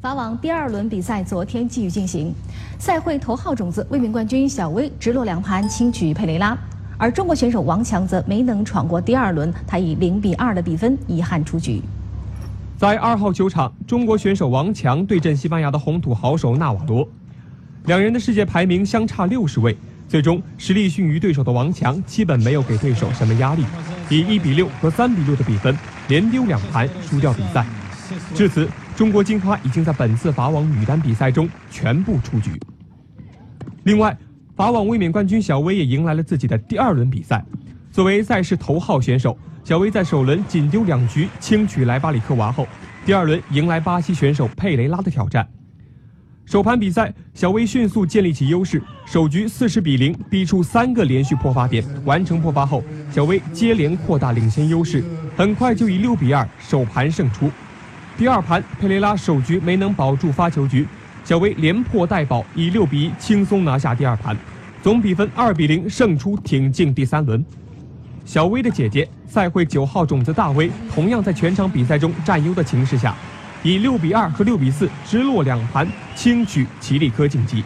[0.00, 2.32] 法网第二轮比赛昨天继续进行，
[2.78, 6.56] 赛会头号种子卫冕冠军小威直落两盘轻取佩雷拉，
[6.96, 11.82] 而中国选手王强则没能闯过第二轮，他以零比二的比分遗憾出局。
[12.76, 17.08] 在二号球场，中国选手王强对阵西班牙的红土好手纳瓦罗，
[17.86, 19.76] 两人的世界排名相差六十位，
[20.06, 23.64] 最终实力逊于对手的王强基本没有给对手什么压力，
[24.08, 25.76] 以一比六和三比六的比分
[26.06, 27.66] 连丢两盘输掉比赛。
[28.34, 32.58] 至此，中国金花已经在本次法网女单比赛中全部出局。
[33.84, 34.16] 另外，
[34.56, 37.44] 法网卫冕冠军小威也迎来了自己的第二轮比赛。
[37.90, 42.66] 作为赛事头号选手，小威在首轮仅丢两局轻取莱巴里克娃后，
[43.04, 45.48] 第二轮迎来巴西选手佩雷拉的挑战。
[46.44, 55.04] 首盘比赛，小威迅速建立起优势，首局四十比零逼出三个连续破发点，完成破发后，小威接连扩大领先优势，
[55.36, 57.50] 很快就以六比二首盘胜出。
[58.18, 60.84] 第二盘，佩雷拉首局没能保住发球局，
[61.24, 64.36] 小威连破带保，以六比一轻松拿下第二盘，
[64.82, 67.46] 总比分二比零胜出，挺进第三轮。
[68.24, 73.14] 小威的姐姐赛会九号种子大威，同样在全场比赛中占优的情势下，
[73.62, 77.62] 以六比二和六比四直落两盘轻取齐利科晋级。